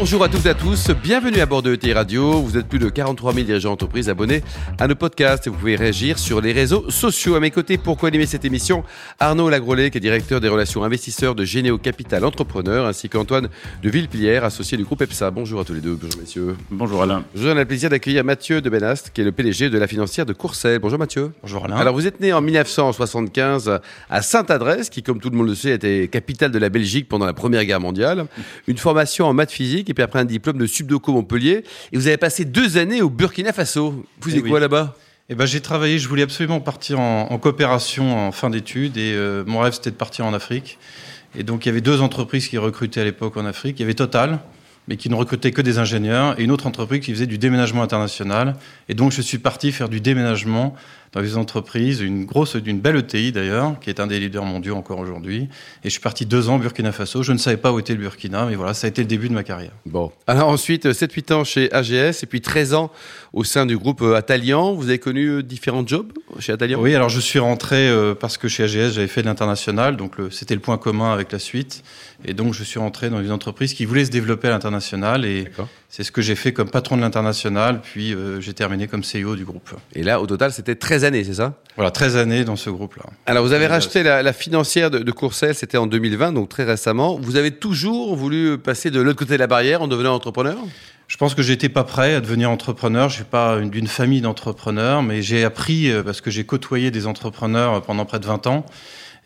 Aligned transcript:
Bonjour 0.00 0.22
à 0.22 0.28
toutes 0.28 0.46
et 0.46 0.50
à 0.50 0.54
tous, 0.54 0.90
bienvenue 1.02 1.40
à 1.40 1.46
bord 1.46 1.60
de 1.60 1.74
ETI 1.74 1.92
Radio. 1.92 2.40
Vous 2.40 2.56
êtes 2.56 2.68
plus 2.68 2.78
de 2.78 2.88
43 2.88 3.32
000 3.34 3.46
dirigeants 3.46 3.70
d'entreprise 3.70 4.08
abonnés 4.08 4.44
à 4.78 4.86
nos 4.86 4.94
podcasts 4.94 5.48
et 5.48 5.50
vous 5.50 5.56
pouvez 5.56 5.74
réagir 5.74 6.20
sur 6.20 6.40
les 6.40 6.52
réseaux 6.52 6.88
sociaux. 6.88 7.34
À 7.34 7.40
mes 7.40 7.50
côtés, 7.50 7.78
pour 7.78 7.96
co-animer 7.96 8.24
cette 8.24 8.44
émission, 8.44 8.84
Arnaud 9.18 9.50
Lagrolet, 9.50 9.90
qui 9.90 9.98
est 9.98 10.00
directeur 10.00 10.40
des 10.40 10.46
relations 10.46 10.84
investisseurs 10.84 11.34
de 11.34 11.44
Généo 11.44 11.78
Capital 11.78 12.24
Entrepreneur, 12.24 12.86
ainsi 12.86 13.08
qu'Antoine 13.08 13.48
de 13.82 13.90
Villepilière, 13.90 14.44
associé 14.44 14.78
du 14.78 14.84
groupe 14.84 15.02
EPSA. 15.02 15.32
Bonjour 15.32 15.60
à 15.60 15.64
tous 15.64 15.74
les 15.74 15.80
deux, 15.80 15.98
bonjour 16.00 16.20
messieurs. 16.20 16.56
Bonjour 16.70 17.02
Alain. 17.02 17.24
Je 17.34 17.40
vous 17.40 17.46
donne 17.46 17.58
le 17.58 17.64
plaisir 17.64 17.90
d'accueillir 17.90 18.22
Mathieu 18.22 18.60
de 18.60 18.70
Benast, 18.70 19.10
qui 19.12 19.22
est 19.22 19.24
le 19.24 19.32
PDG 19.32 19.68
de 19.68 19.78
la 19.78 19.88
financière 19.88 20.26
de 20.26 20.32
Courcelles. 20.32 20.78
Bonjour 20.78 21.00
Mathieu. 21.00 21.32
Bonjour 21.42 21.64
Alain. 21.64 21.76
Alors 21.76 21.94
vous 21.94 22.06
êtes 22.06 22.20
né 22.20 22.32
en 22.32 22.40
1975 22.40 23.80
à 24.08 24.22
Sainte-Adresse, 24.22 24.90
qui 24.90 25.02
comme 25.02 25.18
tout 25.18 25.30
le 25.30 25.36
monde 25.36 25.48
le 25.48 25.56
sait 25.56 25.72
était 25.72 26.06
capitale 26.06 26.52
de 26.52 26.58
la 26.60 26.68
Belgique 26.68 27.08
pendant 27.08 27.26
la 27.26 27.34
Première 27.34 27.64
Guerre 27.64 27.80
mondiale. 27.80 28.26
Une 28.68 28.78
formation 28.78 29.26
en 29.26 29.32
maths 29.32 29.50
physique 29.50 29.87
et 29.88 29.94
puis 29.94 30.02
après 30.04 30.20
un 30.20 30.24
diplôme 30.24 30.58
de 30.58 30.66
Subdoco 30.66 31.12
Montpellier. 31.12 31.64
Et 31.92 31.96
vous 31.96 32.06
avez 32.06 32.16
passé 32.16 32.44
deux 32.44 32.76
années 32.76 33.02
au 33.02 33.10
Burkina 33.10 33.52
Faso. 33.52 34.04
Vous 34.20 34.30
Eh 34.34 34.38
êtes 34.38 34.42
quoi 34.42 34.54
oui. 34.54 34.60
là-bas? 34.60 34.94
Eh 35.30 35.34
ben, 35.34 35.44
j'ai 35.44 35.60
travaillé, 35.60 35.98
je 35.98 36.08
voulais 36.08 36.22
absolument 36.22 36.60
partir 36.60 37.00
en, 37.00 37.30
en 37.30 37.38
coopération 37.38 38.16
en 38.28 38.32
fin 38.32 38.48
d'études 38.48 38.96
et 38.96 39.12
euh, 39.14 39.44
mon 39.46 39.58
rêve 39.58 39.74
c'était 39.74 39.90
de 39.90 39.96
partir 39.96 40.24
en 40.24 40.32
Afrique. 40.32 40.78
Et 41.38 41.42
donc 41.42 41.66
il 41.66 41.68
y 41.68 41.72
avait 41.72 41.82
deux 41.82 42.00
entreprises 42.00 42.48
qui 42.48 42.56
recrutaient 42.56 43.02
à 43.02 43.04
l'époque 43.04 43.36
en 43.36 43.44
Afrique. 43.44 43.78
Il 43.78 43.82
y 43.82 43.84
avait 43.84 43.94
Total, 43.94 44.38
mais 44.88 44.96
qui 44.96 45.10
ne 45.10 45.14
recrutait 45.14 45.52
que 45.52 45.62
des 45.62 45.78
ingénieurs, 45.78 46.40
et 46.40 46.44
une 46.44 46.50
autre 46.50 46.66
entreprise 46.66 47.00
qui 47.00 47.12
faisait 47.12 47.26
du 47.26 47.38
déménagement 47.38 47.82
international. 47.82 48.56
Et 48.88 48.94
donc 48.94 49.12
je 49.12 49.20
suis 49.20 49.38
parti 49.38 49.70
faire 49.70 49.88
du 49.88 50.00
déménagement 50.00 50.74
dans 51.12 51.20
les 51.20 51.36
entreprises, 51.36 52.00
une 52.00 52.26
grosse, 52.26 52.56
d'une 52.56 52.80
belle 52.80 52.96
ETI 52.96 53.32
d'ailleurs, 53.32 53.78
qui 53.80 53.88
est 53.88 54.00
un 54.00 54.06
des 54.06 54.20
leaders 54.20 54.44
mondiaux 54.44 54.76
encore 54.76 54.98
aujourd'hui. 54.98 55.48
Et 55.82 55.84
je 55.84 55.90
suis 55.90 56.00
parti 56.00 56.26
deux 56.26 56.48
ans 56.48 56.56
au 56.56 56.58
Burkina 56.58 56.92
Faso. 56.92 57.22
Je 57.22 57.32
ne 57.32 57.38
savais 57.38 57.56
pas 57.56 57.72
où 57.72 57.78
était 57.78 57.94
le 57.94 58.00
Burkina, 58.00 58.46
mais 58.46 58.56
voilà, 58.56 58.74
ça 58.74 58.86
a 58.86 58.90
été 58.90 59.00
le 59.02 59.08
début 59.08 59.28
de 59.28 59.34
ma 59.34 59.42
carrière. 59.42 59.72
Bon. 59.86 60.12
Alors 60.26 60.48
ensuite, 60.48 60.86
7-8 60.86 61.32
ans 61.32 61.44
chez 61.44 61.72
AGS 61.72 62.22
et 62.22 62.26
puis 62.26 62.40
13 62.40 62.74
ans 62.74 62.90
au 63.32 63.44
sein 63.44 63.64
du 63.64 63.78
groupe 63.78 64.02
euh, 64.02 64.16
Atalian. 64.16 64.74
Vous 64.74 64.88
avez 64.88 64.98
connu 64.98 65.28
euh, 65.28 65.42
différents 65.42 65.86
jobs 65.86 66.12
chez 66.40 66.52
Atalian 66.52 66.80
Oui, 66.80 66.94
alors 66.94 67.08
je 67.08 67.20
suis 67.20 67.38
rentré 67.38 67.88
euh, 67.88 68.14
parce 68.14 68.36
que 68.36 68.48
chez 68.48 68.64
AGS, 68.64 68.92
j'avais 68.92 69.06
fait 69.06 69.22
de 69.22 69.26
l'international, 69.26 69.96
donc 69.96 70.16
c'était 70.30 70.54
le 70.54 70.60
point 70.60 70.76
commun 70.76 71.12
avec 71.12 71.32
la 71.32 71.38
suite. 71.38 71.82
Et 72.24 72.34
donc 72.34 72.52
je 72.52 72.64
suis 72.64 72.78
rentré 72.78 73.08
dans 73.08 73.22
une 73.22 73.32
entreprise 73.32 73.72
qui 73.72 73.86
voulait 73.86 74.04
se 74.04 74.10
développer 74.10 74.48
à 74.48 74.50
l'international 74.50 74.77
et 75.24 75.48
c'est 75.88 76.02
ce 76.02 76.12
que 76.12 76.20
j'ai 76.22 76.34
fait 76.34 76.52
comme 76.52 76.68
patron 76.70 76.96
de 76.96 77.00
l'international, 77.02 77.80
puis 77.80 78.14
euh, 78.14 78.40
j'ai 78.40 78.52
terminé 78.54 78.86
comme 78.88 79.02
CEO 79.02 79.36
du 79.36 79.44
groupe. 79.44 79.70
Et 79.94 80.02
là, 80.02 80.20
au 80.20 80.26
total, 80.26 80.52
c'était 80.52 80.74
13 80.74 81.04
années, 81.04 81.24
c'est 81.24 81.34
ça? 81.34 81.54
Voilà, 81.76 81.90
13 81.90 82.16
années 82.16 82.44
dans 82.44 82.56
ce 82.56 82.70
groupe-là. 82.70 83.04
Alors 83.26 83.44
vous 83.44 83.52
avez 83.52 83.66
racheté 83.66 84.02
la, 84.02 84.22
la 84.22 84.32
financière 84.32 84.90
de, 84.90 84.98
de 84.98 85.12
Courcelles, 85.12 85.54
c'était 85.54 85.78
en 85.78 85.86
2020, 85.86 86.32
donc 86.32 86.48
très 86.48 86.64
récemment. 86.64 87.18
Vous 87.20 87.36
avez 87.36 87.50
toujours 87.52 88.16
voulu 88.16 88.58
passer 88.58 88.90
de 88.90 89.00
l'autre 89.00 89.18
côté 89.18 89.34
de 89.34 89.38
la 89.38 89.46
barrière 89.46 89.80
en 89.82 89.88
devenant 89.88 90.14
entrepreneur? 90.14 90.56
Je 91.06 91.16
pense 91.16 91.34
que 91.34 91.40
j'étais 91.40 91.70
pas 91.70 91.84
prêt 91.84 92.14
à 92.14 92.20
devenir 92.20 92.50
entrepreneur. 92.50 93.08
Je 93.08 93.14
suis 93.14 93.24
pas 93.24 93.54
une- 93.56 93.70
d'une 93.70 93.86
famille 93.86 94.20
d'entrepreneurs, 94.20 95.02
mais 95.02 95.22
j'ai 95.22 95.42
appris 95.42 95.90
euh, 95.90 96.02
parce 96.02 96.20
que 96.20 96.30
j'ai 96.30 96.44
côtoyé 96.44 96.90
des 96.90 97.06
entrepreneurs 97.06 97.80
pendant 97.82 98.04
près 98.04 98.18
de 98.20 98.26
20 98.26 98.46
ans. 98.46 98.66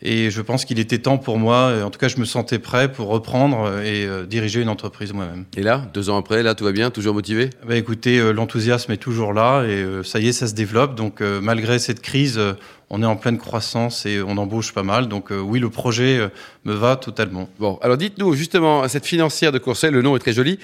Et 0.05 0.29
je 0.31 0.41
pense 0.41 0.65
qu'il 0.65 0.79
était 0.79 0.97
temps 0.99 1.17
pour 1.17 1.39
moi, 1.39 1.73
en 1.83 1.89
tout 1.89 1.97
cas 1.97 2.09
je 2.09 2.17
me 2.17 2.25
sentais 2.25 2.59
prêt 2.59 2.91
pour 2.91 3.07
reprendre 3.07 3.63
euh, 3.63 3.83
et 3.83 4.05
euh, 4.05 4.25
diriger 4.25 4.61
une 4.61 4.67
entreprise 4.67 5.13
moi-même. 5.13 5.45
Et 5.55 5.63
là, 5.63 5.89
deux 5.93 6.09
ans 6.09 6.17
après, 6.17 6.43
là, 6.43 6.55
tout 6.55 6.65
va 6.65 6.73
bien, 6.73 6.89
toujours 6.91 7.13
motivé? 7.13 7.49
Bah 7.65 7.77
écoutez, 7.77 8.19
euh, 8.19 8.33
l'enthousiasme 8.33 8.91
est 8.91 8.97
toujours 8.97 9.31
là 9.31 9.63
et 9.63 9.69
euh, 9.81 10.03
ça 10.03 10.19
y 10.19 10.27
est, 10.27 10.33
ça 10.33 10.47
se 10.47 10.55
développe. 10.55 10.95
Donc 10.95 11.21
malgré 11.21 11.79
cette 11.79 12.01
crise, 12.01 12.39
on 12.89 13.01
est 13.01 13.05
en 13.05 13.15
pleine 13.15 13.37
croissance 13.37 14.05
et 14.05 14.21
on 14.21 14.37
embauche 14.37 14.73
pas 14.73 14.83
mal. 14.83 15.07
Donc 15.07 15.31
euh, 15.31 15.39
oui, 15.39 15.59
le 15.59 15.69
projet 15.69 16.17
euh, 16.17 16.27
me 16.65 16.73
va 16.73 16.97
totalement. 16.97 17.47
Bon, 17.59 17.79
alors 17.81 17.95
dites-nous 17.95 18.33
justement, 18.33 18.85
cette 18.89 19.05
financière 19.05 19.53
de 19.53 19.57
Courcelles, 19.57 19.93
le 19.93 20.01
nom 20.01 20.17
est 20.17 20.19
très 20.19 20.33
joli. 20.33 20.59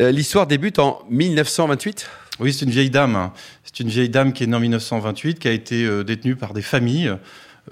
Euh, 0.00 0.12
L'histoire 0.12 0.46
débute 0.46 0.78
en 0.78 1.02
1928 1.10 2.08
Oui, 2.38 2.52
c'est 2.52 2.64
une 2.64 2.70
vieille 2.70 2.90
dame. 2.90 3.16
hein. 3.16 3.32
C'est 3.64 3.80
une 3.80 3.88
vieille 3.88 4.08
dame 4.08 4.32
qui 4.32 4.44
est 4.44 4.46
née 4.46 4.56
en 4.56 4.60
1928, 4.60 5.40
qui 5.40 5.48
a 5.48 5.52
été 5.52 6.04
détenue 6.04 6.36
par 6.36 6.52
des 6.54 6.62
familles. 6.62 7.12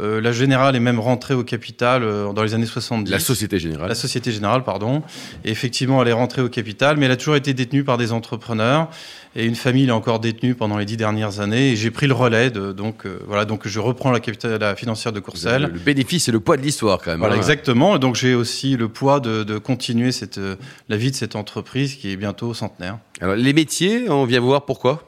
Euh, 0.01 0.21
la 0.23 0.33
générale 0.33 0.75
est 0.75 0.81
même 0.81 0.99
rentrée 0.99 1.35
au 1.35 1.45
capital 1.45 2.03
euh, 2.03 2.33
dans 2.33 2.43
les 2.43 2.55
années 2.55 2.67
70. 2.67 3.11
La 3.11 3.19
Société 3.19 3.59
Générale. 3.59 3.89
La 3.89 3.95
Société 3.95 4.33
Générale, 4.33 4.65
pardon. 4.65 5.03
Et 5.45 5.51
effectivement, 5.51 6.01
elle 6.01 6.09
est 6.09 6.15
rentrée 6.15 6.41
au 6.41 6.49
capital, 6.49 6.97
mais 6.97 7.07
elle 7.07 7.13
a 7.13 7.17
toujours 7.17 7.37
été 7.37 7.53
détenue 7.53 7.85
par 7.85 7.99
des 7.99 8.13
entrepreneurs. 8.13 8.89
Et 9.37 9.45
une 9.45 9.55
famille 9.55 9.87
est 9.87 9.93
encore 9.93 10.19
détenue 10.19 10.55
pendant 10.55 10.79
les 10.79 10.87
dix 10.87 10.97
dernières 10.97 11.41
années. 11.41 11.73
Et 11.73 11.77
j'ai 11.77 11.91
pris 11.91 12.07
le 12.07 12.15
relais. 12.15 12.51
De, 12.51 12.73
donc 12.73 13.05
euh, 13.05 13.19
voilà, 13.27 13.45
donc 13.45 13.69
je 13.69 13.81
reprends 13.81 14.11
la, 14.11 14.21
capitale, 14.21 14.59
la 14.59 14.75
financière 14.77 15.13
de 15.13 15.19
Le, 15.19 15.23
Courcelles. 15.23 15.71
le 15.73 15.79
bénéfice 15.79 16.29
et 16.29 16.33
le 16.33 16.41
poids 16.41 16.57
de 16.57 16.63
l'histoire 16.63 16.99
quand 16.99 17.11
même. 17.11 17.21
Voilà, 17.21 17.35
hein. 17.35 17.39
exactement. 17.39 17.97
Et 17.97 17.99
donc 17.99 18.17
j'ai 18.17 18.35
aussi 18.35 18.77
le 18.77 18.89
poids 18.89 19.21
de, 19.21 19.43
de 19.43 19.59
continuer 19.59 20.11
cette, 20.11 20.41
la 20.89 20.97
vie 20.97 21.11
de 21.11 21.17
cette 21.17 21.37
entreprise 21.37 21.97
qui 21.97 22.11
est 22.11 22.17
bientôt 22.17 22.55
centenaire. 22.55 22.99
Alors 23.21 23.37
les 23.37 23.53
métiers, 23.53 24.09
on 24.09 24.25
vient 24.25 24.41
voir 24.41 24.65
pourquoi? 24.65 25.05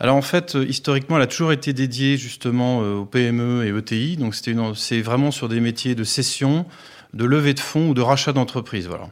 Alors 0.00 0.16
en 0.16 0.22
fait, 0.22 0.54
euh, 0.54 0.64
historiquement, 0.68 1.16
elle 1.16 1.22
a 1.22 1.26
toujours 1.26 1.52
été 1.52 1.72
dédiée 1.72 2.16
justement 2.16 2.82
euh, 2.82 2.94
aux 2.98 3.04
PME 3.04 3.64
et 3.66 3.76
ETI. 3.76 4.16
Donc 4.16 4.34
c'était 4.34 4.52
une- 4.52 4.74
c'est 4.74 5.00
vraiment 5.00 5.30
sur 5.30 5.48
des 5.48 5.60
métiers 5.60 5.94
de 5.94 6.04
cession, 6.04 6.66
de 7.14 7.24
levée 7.24 7.54
de 7.54 7.60
fonds 7.60 7.88
ou 7.90 7.94
de 7.94 8.00
rachat 8.00 8.32
d'entreprise. 8.32 8.86
Voilà. 8.86 9.08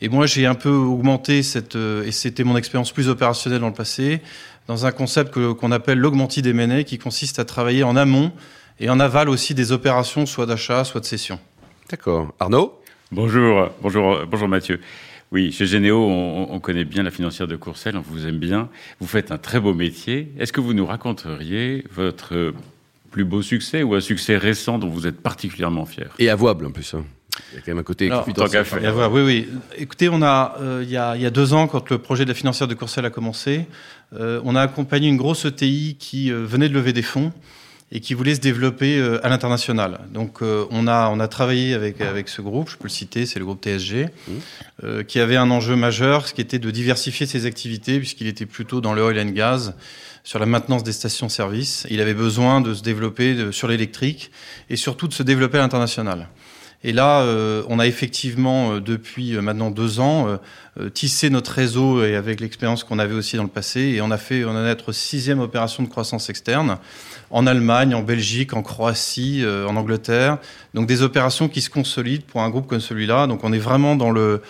Et 0.00 0.08
moi, 0.08 0.26
j'ai 0.26 0.46
un 0.46 0.54
peu 0.54 0.70
augmenté 0.70 1.42
cette 1.42 1.76
euh, 1.76 2.04
et 2.04 2.12
c'était 2.12 2.44
mon 2.44 2.56
expérience 2.56 2.92
plus 2.92 3.08
opérationnelle 3.08 3.60
dans 3.60 3.68
le 3.68 3.74
passé 3.74 4.20
dans 4.68 4.86
un 4.86 4.92
concept 4.92 5.32
que- 5.34 5.52
qu'on 5.52 5.72
appelle 5.72 5.98
l'augmented 5.98 6.46
M&A, 6.46 6.84
qui 6.84 6.96
consiste 6.98 7.38
à 7.40 7.44
travailler 7.44 7.82
en 7.82 7.96
amont 7.96 8.30
et 8.78 8.88
en 8.88 9.00
aval 9.00 9.28
aussi 9.28 9.52
des 9.52 9.72
opérations, 9.72 10.26
soit 10.26 10.46
d'achat, 10.46 10.84
soit 10.84 11.00
de 11.00 11.06
cession. 11.06 11.38
D'accord. 11.90 12.32
Arnaud? 12.38 12.78
Bonjour, 13.10 13.68
bonjour, 13.82 14.20
bonjour 14.30 14.46
Mathieu. 14.48 14.80
Oui, 15.32 15.52
chez 15.52 15.66
Généo, 15.66 15.96
on, 16.08 16.48
on 16.50 16.58
connaît 16.60 16.84
bien 16.84 17.04
la 17.04 17.10
financière 17.12 17.46
de 17.46 17.54
Courcelles, 17.56 17.96
on 17.96 18.00
vous 18.00 18.26
aime 18.26 18.38
bien. 18.38 18.68
Vous 18.98 19.06
faites 19.06 19.30
un 19.30 19.38
très 19.38 19.60
beau 19.60 19.74
métier. 19.74 20.32
Est-ce 20.38 20.52
que 20.52 20.60
vous 20.60 20.74
nous 20.74 20.86
raconteriez 20.86 21.84
votre 21.94 22.52
plus 23.12 23.24
beau 23.24 23.40
succès 23.42 23.82
ou 23.84 23.94
un 23.94 24.00
succès 24.00 24.36
récent 24.36 24.78
dont 24.78 24.88
vous 24.88 25.06
êtes 25.06 25.20
particulièrement 25.20 25.86
fier? 25.86 26.08
Et 26.18 26.28
avouable 26.30 26.66
en 26.66 26.72
plus. 26.72 26.94
hein. 26.94 27.04
Il 27.52 27.56
y 27.56 27.58
a 27.58 27.60
quand 27.60 27.70
même 27.70 27.78
un 27.78 27.82
côté 27.84 28.06
Alors, 28.06 28.24
confidentiel. 28.24 28.64
tant 28.64 28.70
qu'à 28.70 28.80
faire. 28.80 28.88
Et 28.88 28.92
voilà, 28.92 29.08
oui, 29.08 29.22
oui. 29.22 29.48
Écoutez, 29.78 30.08
on 30.08 30.20
a, 30.20 30.56
euh, 30.60 30.80
il 30.82 30.90
y 30.90 30.96
a, 30.96 31.14
il 31.16 31.22
y 31.22 31.26
a 31.26 31.30
deux 31.30 31.54
ans, 31.54 31.68
quand 31.68 31.88
le 31.90 31.98
projet 31.98 32.24
de 32.24 32.28
la 32.30 32.34
financière 32.34 32.66
de 32.66 32.74
Courcelles 32.74 33.06
a 33.06 33.10
commencé, 33.10 33.66
euh, 34.12 34.40
on 34.44 34.56
a 34.56 34.60
accompagné 34.62 35.08
une 35.08 35.16
grosse 35.16 35.44
ETI 35.44 35.96
qui 35.98 36.32
euh, 36.32 36.44
venait 36.44 36.68
de 36.68 36.74
lever 36.74 36.92
des 36.92 37.02
fonds 37.02 37.32
et 37.92 38.00
qui 38.00 38.14
voulait 38.14 38.34
se 38.34 38.40
développer 38.40 38.98
euh, 38.98 39.24
à 39.24 39.28
l'international. 39.28 40.00
Donc, 40.12 40.42
euh, 40.42 40.64
on 40.70 40.86
a, 40.86 41.08
on 41.08 41.18
a 41.18 41.28
travaillé 41.28 41.74
avec 41.74 42.00
avec 42.00 42.28
ce 42.28 42.40
groupe, 42.40 42.70
je 42.70 42.76
peux 42.76 42.84
le 42.84 42.90
citer, 42.90 43.26
c'est 43.26 43.38
le 43.38 43.44
groupe 43.44 43.64
TSG, 43.64 44.06
euh, 44.84 45.02
qui 45.02 45.18
avait 45.18 45.36
un 45.36 45.50
enjeu 45.50 45.76
majeur, 45.76 46.28
ce 46.28 46.34
qui 46.34 46.40
était 46.40 46.58
de 46.58 46.70
diversifier 46.70 47.26
ses 47.26 47.46
activités, 47.46 47.98
puisqu'il 47.98 48.28
était 48.28 48.46
plutôt 48.46 48.80
dans 48.80 48.94
le 48.94 49.02
oil 49.02 49.18
and 49.18 49.32
gas, 49.32 49.74
sur 50.22 50.38
la 50.38 50.46
maintenance 50.46 50.84
des 50.84 50.92
stations-service. 50.92 51.86
Il 51.90 52.00
avait 52.00 52.14
besoin 52.14 52.60
de 52.60 52.74
se 52.74 52.82
développer 52.82 53.52
sur 53.52 53.68
l'électrique 53.68 54.30
et 54.68 54.76
surtout 54.76 55.08
de 55.08 55.14
se 55.14 55.22
développer 55.22 55.58
à 55.58 55.62
l'international. 55.62 56.28
Et 56.82 56.92
là, 56.92 57.20
euh, 57.20 57.62
on 57.68 57.78
a 57.78 57.86
effectivement, 57.86 58.72
euh, 58.72 58.80
depuis 58.80 59.36
euh, 59.36 59.42
maintenant 59.42 59.70
deux 59.70 60.00
ans, 60.00 60.38
tissé 60.94 61.28
notre 61.28 61.52
réseau 61.52 62.02
et 62.04 62.16
avec 62.16 62.40
l'expérience 62.40 62.84
qu'on 62.84 62.98
avait 62.98 63.14
aussi 63.14 63.36
dans 63.36 63.42
le 63.42 63.50
passé, 63.50 63.80
et 63.80 64.00
on 64.00 64.10
a 64.10 64.16
fait, 64.16 64.44
on 64.44 64.50
a 64.56 64.62
notre 64.62 64.92
sixième 64.92 65.40
opération 65.40 65.82
de 65.82 65.88
croissance 65.88 66.30
externe 66.30 66.78
en 67.30 67.46
Allemagne, 67.46 67.94
en 67.94 68.02
Belgique, 68.02 68.54
en 68.54 68.62
Croatie, 68.62 69.44
en 69.44 69.76
Angleterre. 69.76 70.38
Donc 70.72 70.86
des 70.86 71.02
opérations 71.02 71.48
qui 71.48 71.60
se 71.60 71.68
consolident 71.68 72.24
pour 72.26 72.40
un 72.40 72.48
groupe 72.48 72.66
comme 72.66 72.80
celui-là. 72.80 73.26
Donc 73.26 73.44
on 73.44 73.52
est 73.52 73.58
vraiment 73.58 73.94
dans 73.94 74.10
le 74.10 74.40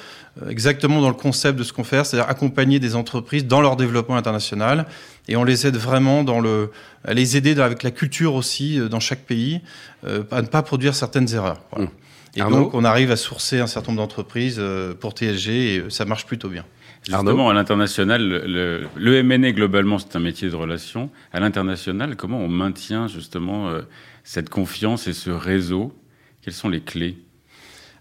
exactement 0.48 1.00
dans 1.00 1.08
le 1.08 1.14
concept 1.14 1.58
de 1.58 1.64
ce 1.64 1.72
qu'on 1.72 1.84
fait, 1.84 2.04
c'est-à-dire 2.04 2.30
accompagner 2.30 2.78
des 2.78 2.94
entreprises 2.94 3.46
dans 3.46 3.60
leur 3.60 3.74
développement 3.76 4.16
international, 4.16 4.86
et 5.26 5.36
on 5.36 5.42
les 5.42 5.66
aide 5.66 5.76
vraiment 5.76 6.22
dans 6.22 6.38
le, 6.38 6.70
à 7.04 7.12
les 7.12 7.36
aider 7.36 7.58
avec 7.60 7.82
la 7.82 7.90
culture 7.90 8.34
aussi 8.34 8.78
dans 8.88 9.00
chaque 9.00 9.24
pays, 9.24 9.62
à 10.06 10.42
ne 10.42 10.46
pas 10.46 10.62
produire 10.62 10.94
certaines 10.94 11.34
erreurs. 11.34 11.60
Voilà. 11.72 11.86
Mmh. 11.86 11.90
Et 12.36 12.40
Arnaud 12.40 12.64
donc, 12.64 12.74
on 12.74 12.84
arrive 12.84 13.10
à 13.10 13.16
sourcer 13.16 13.60
un 13.60 13.66
certain 13.66 13.92
nombre 13.92 14.02
d'entreprises 14.02 14.56
euh, 14.58 14.94
pour 14.94 15.12
TSG 15.12 15.48
et 15.48 15.78
euh, 15.78 15.90
ça 15.90 16.04
marche 16.04 16.26
plutôt 16.26 16.48
bien. 16.48 16.64
Justement, 17.02 17.48
à 17.48 17.54
l'international, 17.54 18.22
le, 18.22 18.86
le, 18.94 19.16
M&A, 19.16 19.52
globalement, 19.52 19.98
c'est 19.98 20.16
un 20.16 20.20
métier 20.20 20.50
de 20.50 20.54
relation. 20.54 21.10
À 21.32 21.40
l'international, 21.40 22.14
comment 22.14 22.38
on 22.38 22.48
maintient 22.48 23.08
justement 23.08 23.68
euh, 23.68 23.80
cette 24.22 24.50
confiance 24.50 25.08
et 25.08 25.14
ce 25.14 25.30
réseau? 25.30 25.94
Quelles 26.42 26.54
sont 26.54 26.68
les 26.68 26.82
clés? 26.82 27.16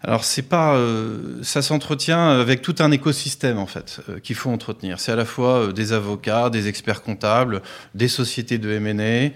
Alors 0.02 0.24
c'est 0.24 0.44
pas, 0.44 0.76
euh, 0.76 1.44
ça 1.44 1.62
s'entretient 1.62 2.30
avec 2.30 2.62
tout 2.62 2.76
un 2.80 2.90
écosystème 2.92 3.58
en 3.58 3.66
fait 3.66 4.00
euh, 4.08 4.20
qu'il 4.20 4.36
faut 4.38 4.50
entretenir. 4.50 4.98
C'est 5.00 5.12
à 5.12 5.18
la 5.18 5.26
fois 5.26 5.60
euh, 5.60 5.72
des 5.74 5.92
avocats, 5.92 6.50
des 6.50 6.70
experts 6.70 7.02
comptables, 7.02 7.62
des 7.96 8.08
sociétés 8.08 8.58
de 8.60 8.70
M&A 8.72 9.32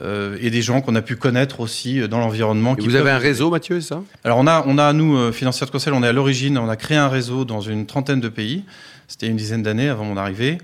et 0.00 0.50
des 0.50 0.62
gens 0.62 0.80
qu'on 0.80 0.94
a 0.94 1.02
pu 1.02 1.16
connaître 1.16 1.60
aussi 1.60 2.06
dans 2.08 2.18
l'environnement. 2.18 2.76
Vous 2.78 2.94
avez 2.94 3.10
un 3.10 3.18
réseau, 3.18 3.50
Mathieu, 3.50 3.80
ça? 3.80 4.02
Alors 4.24 4.38
on 4.38 4.46
a, 4.46 4.64
on 4.66 4.78
a 4.78 4.92
nous, 4.92 5.32
Financière 5.32 5.66
de 5.66 5.72
Conseil, 5.72 5.92
on 5.92 6.02
est 6.02 6.08
à 6.08 6.12
l'origine, 6.12 6.56
on 6.58 6.68
a 6.68 6.76
créé 6.76 6.96
un 6.96 7.08
réseau 7.08 7.44
dans 7.44 7.60
une 7.60 7.86
trentaine 7.86 8.20
de 8.20 8.28
pays. 8.28 8.64
C'était 9.08 9.26
une 9.26 9.36
dizaine 9.36 9.62
d'années 9.62 9.88
avant 9.88 10.04
mon 10.04 10.16
arrivée. 10.16 10.58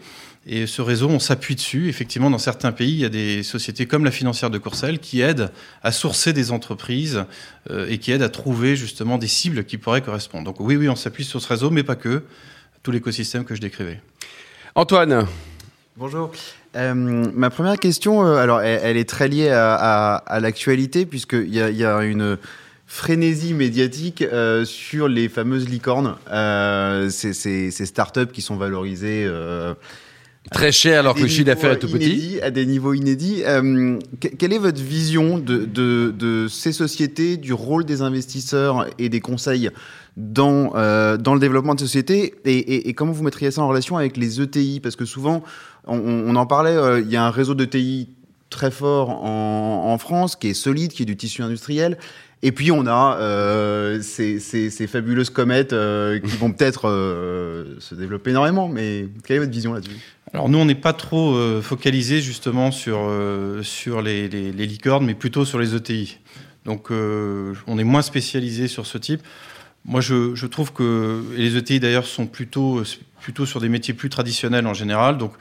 Et 0.46 0.66
ce 0.66 0.82
réseau, 0.82 1.08
on 1.08 1.18
s'appuie 1.18 1.54
dessus. 1.54 1.88
Effectivement, 1.88 2.30
dans 2.30 2.38
certains 2.38 2.72
pays, 2.72 2.92
il 2.92 2.98
y 2.98 3.04
a 3.04 3.08
des 3.08 3.42
sociétés 3.42 3.86
comme 3.86 4.04
la 4.04 4.10
financière 4.10 4.50
de 4.50 4.58
Courcelles 4.58 4.98
qui 4.98 5.22
aident 5.22 5.50
à 5.82 5.90
sourcer 5.90 6.34
des 6.34 6.52
entreprises 6.52 7.24
euh, 7.70 7.86
et 7.88 7.96
qui 7.98 8.12
aident 8.12 8.22
à 8.22 8.28
trouver 8.28 8.76
justement 8.76 9.16
des 9.16 9.26
cibles 9.26 9.64
qui 9.64 9.78
pourraient 9.78 10.02
correspondre. 10.02 10.44
Donc 10.44 10.60
oui, 10.60 10.76
oui, 10.76 10.88
on 10.88 10.96
s'appuie 10.96 11.24
sur 11.24 11.40
ce 11.40 11.48
réseau, 11.48 11.70
mais 11.70 11.82
pas 11.82 11.96
que. 11.96 12.24
Tout 12.82 12.90
l'écosystème 12.90 13.46
que 13.46 13.54
je 13.54 13.62
décrivais. 13.62 14.02
Antoine. 14.74 15.26
Bonjour. 15.96 16.30
Euh, 16.76 16.94
ma 16.94 17.50
première 17.50 17.78
question, 17.78 18.26
euh, 18.26 18.36
alors, 18.36 18.60
elle, 18.60 18.96
est 18.96 19.08
très 19.08 19.28
liée 19.28 19.50
à, 19.50 20.38
l'actualité 20.40 21.06
puisqu'il 21.06 21.54
y 21.54 21.60
a, 21.60 21.70
y 21.70 21.84
a 21.84 22.02
une 22.02 22.38
frénésie 22.86 23.54
médiatique 23.54 24.24
sur 24.64 25.08
les 25.08 25.28
fameuses 25.28 25.68
licornes, 25.68 26.16
ces, 27.10 27.70
startups 27.70 28.26
qui 28.32 28.42
sont 28.42 28.56
valorisées 28.56 29.28
Très 30.52 30.72
cher 30.72 31.00
alors 31.00 31.14
que 31.14 31.22
le 31.22 31.28
chiffre 31.28 31.46
d'affaires 31.46 31.72
est 31.72 31.78
tout 31.78 31.88
petit. 31.88 32.38
À 32.42 32.50
des 32.50 32.66
niveaux 32.66 32.92
inédits. 32.92 33.42
Euh, 33.44 33.98
quelle 34.38 34.52
est 34.52 34.58
votre 34.58 34.80
vision 34.80 35.38
de, 35.38 35.64
de, 35.64 36.14
de, 36.16 36.48
ces 36.48 36.72
sociétés, 36.72 37.36
du 37.36 37.52
rôle 37.52 37.84
des 37.84 38.02
investisseurs 38.02 38.86
et 38.98 39.08
des 39.08 39.20
conseils 39.20 39.70
dans, 40.16 40.72
euh, 40.76 41.16
dans 41.16 41.34
le 41.34 41.40
développement 41.40 41.74
de 41.74 41.80
sociétés 41.80 42.34
et, 42.44 42.58
et, 42.58 42.88
et, 42.88 42.94
comment 42.94 43.12
vous 43.12 43.24
mettriez 43.24 43.50
ça 43.50 43.62
en 43.62 43.68
relation 43.68 43.96
avec 43.96 44.16
les 44.16 44.40
ETI 44.40 44.80
Parce 44.80 44.96
que 44.96 45.06
souvent, 45.06 45.42
on, 45.86 45.98
on 45.98 46.36
en 46.36 46.46
parlait, 46.46 46.76
euh, 46.76 47.00
il 47.00 47.10
y 47.10 47.16
a 47.16 47.24
un 47.24 47.30
réseau 47.30 47.54
d'ETI 47.54 48.10
très 48.50 48.70
fort 48.70 49.10
en, 49.10 49.92
en, 49.92 49.98
France, 49.98 50.36
qui 50.36 50.48
est 50.48 50.54
solide, 50.54 50.92
qui 50.92 51.02
est 51.02 51.06
du 51.06 51.16
tissu 51.16 51.42
industriel. 51.42 51.98
Et 52.46 52.52
puis 52.52 52.70
on 52.70 52.86
a 52.86 53.16
euh, 53.20 54.02
ces, 54.02 54.86
fabuleuses 54.86 55.30
comètes 55.30 55.72
euh, 55.72 56.20
qui 56.20 56.36
vont 56.36 56.52
peut-être 56.52 56.90
euh, 56.90 57.76
se 57.80 57.94
développer 57.94 58.30
énormément. 58.30 58.68
Mais 58.68 59.08
quelle 59.24 59.36
est 59.36 59.40
votre 59.40 59.50
vision 59.50 59.72
là-dessus? 59.72 59.96
Alors 60.34 60.50
nous, 60.50 60.58
on 60.58 60.66
n'est 60.66 60.74
pas 60.74 60.92
trop 60.92 61.38
focalisé 61.62 62.20
justement 62.20 62.70
sur, 62.70 63.10
sur 63.62 64.02
les, 64.02 64.28
les, 64.28 64.66
licornes, 64.66 65.06
mais 65.06 65.14
plutôt 65.14 65.44
sur 65.44 65.58
les 65.58 65.74
ETI. 65.74 66.18
Donc 66.64 66.90
on 66.90 67.78
est 67.78 67.84
moins 67.84 68.02
spécialisé 68.02 68.68
sur 68.68 68.84
ce 68.84 68.98
type. 68.98 69.22
Moi, 69.86 70.00
je, 70.00 70.46
trouve 70.46 70.72
que 70.72 71.22
les 71.36 71.56
ETI 71.56 71.78
d'ailleurs 71.78 72.06
sont 72.06 72.26
plutôt, 72.26 72.82
plutôt 73.20 73.46
sur 73.46 73.60
des 73.60 73.68
métiers 73.68 73.94
plus 73.94 74.10
traditionnels 74.10 74.66
en 74.66 74.74
général. 74.74 75.18
Donc 75.18 75.32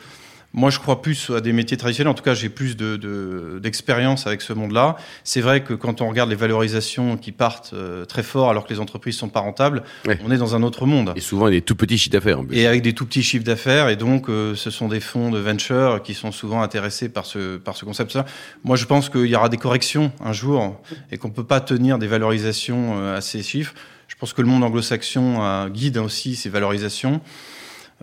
moi, 0.53 0.69
je 0.69 0.77
crois 0.77 1.01
plus 1.01 1.31
à 1.31 1.41
des 1.41 1.51
métiers 1.51 1.77
traditionnels. 1.77 2.11
En 2.11 2.13
tout 2.13 2.23
cas, 2.23 2.35
j'ai 2.35 2.49
plus 2.49 2.77
d'expérience 2.77 4.21
de, 4.21 4.25
de, 4.25 4.29
avec 4.29 4.41
ce 4.41 4.53
monde-là. 4.53 4.97
C'est 5.23 5.41
vrai 5.41 5.63
que 5.63 5.73
quand 5.73 6.01
on 6.01 6.09
regarde 6.09 6.29
les 6.29 6.35
valorisations 6.35 7.17
qui 7.17 7.31
partent 7.31 7.71
euh, 7.73 8.05
très 8.05 8.21
fort 8.21 8.51
alors 8.51 8.65
que 8.65 8.73
les 8.73 8.79
entreprises 8.79 9.17
sont 9.17 9.29
pas 9.29 9.39
rentables, 9.39 9.83
ouais. 10.05 10.19
on 10.23 10.31
est 10.31 10.37
dans 10.37 10.55
un 10.55 10.61
autre 10.61 10.85
monde. 10.85 11.13
Et 11.15 11.21
souvent, 11.21 11.47
il 11.47 11.55
y 11.55 11.57
a 11.57 11.59
des 11.59 11.65
tout 11.65 11.75
petits 11.75 11.97
chiffres 11.97 12.13
d'affaires. 12.13 12.39
Et 12.51 12.67
avec 12.67 12.83
des 12.83 12.93
tout 12.93 13.05
petits 13.05 13.23
chiffres 13.23 13.43
d'affaires. 13.43 13.89
Et 13.89 13.95
donc, 13.95 14.29
euh, 14.29 14.53
ce 14.53 14.69
sont 14.69 14.87
des 14.87 14.99
fonds 14.99 15.31
de 15.31 15.39
venture 15.39 16.01
qui 16.03 16.13
sont 16.13 16.31
souvent 16.31 16.61
intéressés 16.61 17.09
par 17.09 17.25
ce, 17.25 17.57
par 17.57 17.75
ce 17.75 17.85
concept-là. 17.85 18.25
Moi, 18.63 18.75
je 18.75 18.85
pense 18.85 19.09
qu'il 19.09 19.25
y 19.25 19.35
aura 19.35 19.49
des 19.49 19.57
corrections 19.57 20.11
un 20.23 20.33
jour 20.33 20.79
et 21.11 21.17
qu'on 21.17 21.31
peut 21.31 21.43
pas 21.43 21.61
tenir 21.61 21.97
des 21.97 22.07
valorisations 22.07 22.99
euh, 22.99 23.17
à 23.17 23.21
ces 23.21 23.41
chiffres. 23.41 23.73
Je 24.07 24.15
pense 24.15 24.33
que 24.33 24.41
le 24.41 24.47
monde 24.47 24.63
anglo-saxon 24.63 25.41
euh, 25.41 25.69
guide 25.69 25.97
aussi 25.97 26.35
ces 26.35 26.49
valorisations. 26.49 27.21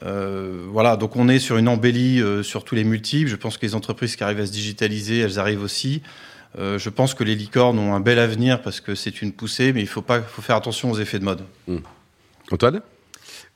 Euh, 0.03 0.65
voilà, 0.69 0.97
donc 0.97 1.17
on 1.17 1.29
est 1.29 1.39
sur 1.39 1.57
une 1.57 1.69
embellie 1.69 2.23
euh, 2.23 2.43
sur 2.43 2.65
tous 2.65 2.75
les 2.75 2.85
multiples. 2.85 3.31
Je 3.31 3.37
pense 3.37 3.59
que 3.59 3.67
les 3.67 3.75
entreprises 3.75 4.17
qui 4.17 4.25
arrivent 4.25 4.41
à 4.41 4.47
se 4.47 4.53
digitaliser, 4.53 5.19
elles 5.21 5.39
arrivent 5.39 5.63
aussi. 5.63 6.03
Euh, 6.59 6.79
je 6.79 6.91
pense 6.91 7.15
que 7.15 7.23
les 7.23 7.35
licornes 7.35 7.79
ont 7.79 7.95
un 7.95 8.01
bel 8.01 8.19
avenir 8.19 8.61
parce 8.63 8.81
que 8.81 8.95
c'est 8.95 9.23
une 9.23 9.33
poussée, 9.33 9.73
mais 9.73 9.81
il 9.81 9.87
faut, 9.87 10.03
pas, 10.03 10.21
faut 10.21 10.43
faire 10.43 10.57
attention 10.57 10.91
aux 10.91 10.99
effets 10.99 11.19
de 11.19 11.25
mode. 11.25 11.43
Mmh. 11.69 11.77
Antoine? 12.51 12.81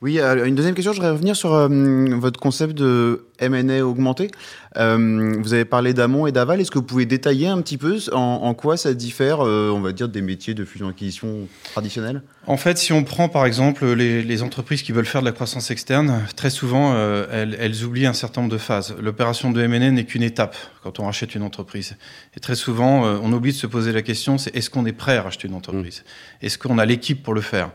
Oui, 0.01 0.19
euh, 0.19 0.45
une 0.45 0.55
deuxième 0.55 0.75
question, 0.75 0.93
je 0.93 0.97
voudrais 0.97 1.11
revenir 1.11 1.35
sur 1.35 1.53
euh, 1.53 1.67
votre 2.15 2.39
concept 2.39 2.73
de 2.73 3.25
M&A 3.39 3.81
augmenté. 3.81 4.29
Euh, 4.77 5.35
vous 5.39 5.53
avez 5.53 5.65
parlé 5.65 5.93
d'amont 5.93 6.27
et 6.27 6.31
d'aval. 6.31 6.59
Est-ce 6.59 6.71
que 6.71 6.79
vous 6.79 6.85
pouvez 6.85 7.05
détailler 7.05 7.47
un 7.47 7.61
petit 7.61 7.77
peu 7.77 7.97
en, 8.11 8.19
en 8.19 8.53
quoi 8.53 8.77
ça 8.77 8.93
diffère, 8.93 9.45
euh, 9.45 9.69
on 9.69 9.79
va 9.79 9.91
dire, 9.91 10.09
des 10.09 10.21
métiers 10.21 10.53
de 10.53 10.65
fusion-acquisition 10.65 11.47
traditionnels? 11.73 12.21
En 12.47 12.57
fait, 12.57 12.77
si 12.77 12.93
on 12.93 13.03
prend 13.03 13.27
par 13.27 13.45
exemple 13.45 13.85
les, 13.93 14.21
les, 14.21 14.43
entreprises 14.43 14.83
qui 14.83 14.91
veulent 14.91 15.05
faire 15.05 15.21
de 15.21 15.25
la 15.25 15.31
croissance 15.31 15.71
externe, 15.71 16.21
très 16.35 16.49
souvent, 16.49 16.93
euh, 16.93 17.25
elles, 17.31 17.57
elles, 17.59 17.83
oublient 17.83 18.05
un 18.05 18.13
certain 18.13 18.41
nombre 18.41 18.53
de 18.53 18.59
phases. 18.59 18.95
L'opération 19.01 19.51
de 19.51 19.61
M&A 19.61 19.91
n'est 19.91 20.05
qu'une 20.05 20.23
étape 20.23 20.55
quand 20.83 20.99
on 20.99 21.05
rachète 21.05 21.33
une 21.35 21.43
entreprise. 21.43 21.95
Et 22.35 22.39
très 22.39 22.55
souvent, 22.55 23.03
on 23.03 23.31
oublie 23.33 23.51
de 23.51 23.57
se 23.57 23.67
poser 23.67 23.91
la 23.91 24.03
question, 24.03 24.37
c'est 24.37 24.55
est-ce 24.55 24.69
qu'on 24.69 24.85
est 24.85 24.93
prêt 24.93 25.17
à 25.17 25.23
racheter 25.23 25.47
une 25.47 25.55
entreprise? 25.55 26.03
Est-ce 26.41 26.59
qu'on 26.59 26.77
a 26.77 26.85
l'équipe 26.85 27.23
pour 27.23 27.33
le 27.33 27.41
faire? 27.41 27.71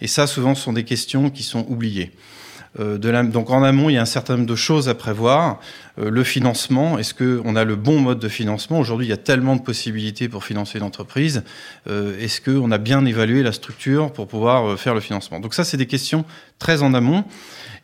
Et 0.00 0.06
ça, 0.06 0.26
souvent, 0.26 0.54
ce 0.54 0.62
sont 0.62 0.72
des 0.72 0.84
questions 0.84 1.30
qui 1.30 1.42
sont 1.42 1.66
oubliées. 1.68 2.12
Euh, 2.80 2.98
donc 2.98 3.50
en 3.50 3.62
amont, 3.62 3.90
il 3.90 3.94
y 3.94 3.98
a 3.98 4.02
un 4.02 4.06
certain 4.06 4.36
nombre 4.36 4.48
de 4.48 4.56
choses 4.56 4.88
à 4.88 4.94
prévoir. 4.94 5.60
Euh, 5.98 6.10
le 6.10 6.24
financement, 6.24 6.98
est-ce 6.98 7.14
qu'on 7.14 7.54
a 7.56 7.64
le 7.64 7.76
bon 7.76 8.00
mode 8.00 8.18
de 8.18 8.28
financement? 8.28 8.78
Aujourd'hui, 8.78 9.06
il 9.06 9.10
y 9.10 9.14
a 9.14 9.18
tellement 9.18 9.56
de 9.56 9.62
possibilités 9.62 10.28
pour 10.28 10.44
financer 10.44 10.78
l'entreprise. 10.78 11.44
Euh, 11.88 12.18
est-ce 12.18 12.40
qu'on 12.40 12.70
a 12.70 12.78
bien 12.78 13.04
évalué 13.04 13.42
la 13.42 13.52
structure 13.52 14.12
pour 14.12 14.26
pouvoir 14.26 14.78
faire 14.78 14.94
le 14.94 15.00
financement? 15.00 15.40
Donc 15.40 15.54
ça, 15.54 15.64
c'est 15.64 15.76
des 15.76 15.86
questions 15.86 16.24
très 16.58 16.82
en 16.82 16.94
amont. 16.94 17.24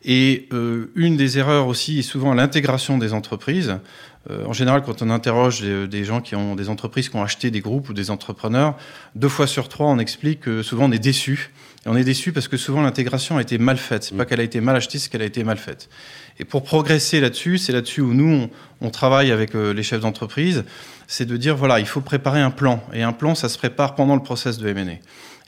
Et 0.05 0.47
une 0.95 1.17
des 1.17 1.39
erreurs 1.39 1.67
aussi 1.67 1.99
est 1.99 2.03
souvent 2.03 2.33
l'intégration 2.33 2.97
des 2.97 3.11
entreprises. 3.11 3.79
En 4.29 4.53
général, 4.53 4.81
quand 4.81 5.01
on 5.01 5.09
interroge 5.09 5.59
des, 5.59 5.89
des, 5.89 6.05
gens 6.05 6.21
qui 6.21 6.37
ont 6.37 6.55
des 6.55 6.69
entreprises 6.69 7.09
qui 7.09 7.17
ont 7.17 7.23
acheté 7.23 7.51
des 7.51 7.59
groupes 7.59 7.89
ou 7.89 7.93
des 7.93 8.09
entrepreneurs, 8.09 8.77
deux 9.15 9.27
fois 9.27 9.45
sur 9.45 9.67
trois, 9.67 9.87
on 9.87 9.99
explique 9.99 10.39
que 10.39 10.63
souvent 10.63 10.85
on 10.85 10.91
est 10.93 10.99
déçu 10.99 11.51
et 11.85 11.89
on 11.89 11.95
est 11.95 12.03
déçu 12.03 12.33
parce 12.33 12.47
que 12.47 12.57
souvent 12.57 12.81
l'intégration 12.81 13.37
a 13.37 13.41
été 13.41 13.57
mal 13.57 13.77
faite. 13.77 14.03
C'est 14.03 14.15
pas 14.15 14.25
qu'elle 14.25 14.41
a 14.41 14.43
été 14.43 14.59
mal 14.59 14.75
achetée, 14.75 14.99
c'est 14.99 15.09
qu'elle 15.09 15.21
a 15.21 15.25
été 15.25 15.43
mal 15.43 15.57
faite. 15.57 15.89
Et 16.37 16.45
pour 16.45 16.63
progresser 16.63 17.21
là-dessus, 17.21 17.57
c'est 17.57 17.71
là-dessus 17.71 18.01
où 18.01 18.13
nous, 18.13 18.49
on, 18.81 18.87
on 18.87 18.89
travaille 18.89 19.31
avec 19.31 19.55
euh, 19.55 19.73
les 19.73 19.83
chefs 19.83 20.01
d'entreprise, 20.01 20.65
c'est 21.07 21.25
de 21.25 21.37
dire, 21.37 21.55
voilà, 21.55 21.79
il 21.79 21.85
faut 21.85 22.01
préparer 22.01 22.41
un 22.41 22.51
plan. 22.51 22.83
Et 22.93 23.03
un 23.03 23.13
plan, 23.13 23.33
ça 23.33 23.49
se 23.49 23.57
prépare 23.57 23.95
pendant 23.95 24.15
le 24.15 24.23
process 24.23 24.57
de 24.57 24.67
M&A. 24.67 24.99